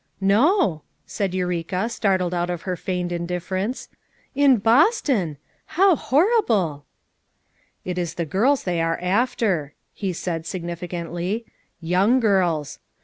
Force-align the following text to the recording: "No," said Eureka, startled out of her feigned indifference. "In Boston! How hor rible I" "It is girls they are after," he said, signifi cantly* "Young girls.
"No," 0.19 0.81
said 1.05 1.35
Eureka, 1.35 1.87
startled 1.87 2.33
out 2.33 2.49
of 2.49 2.63
her 2.63 2.75
feigned 2.75 3.11
indifference. 3.11 3.87
"In 4.33 4.57
Boston! 4.57 5.37
How 5.77 5.95
hor 5.95 6.25
rible 6.39 6.79
I" 6.79 6.83
"It 7.85 7.97
is 7.99 8.15
girls 8.15 8.63
they 8.63 8.81
are 8.81 8.97
after," 8.99 9.75
he 9.93 10.11
said, 10.11 10.45
signifi 10.45 10.89
cantly* 10.89 11.45
"Young 11.81 12.19
girls. 12.19 12.79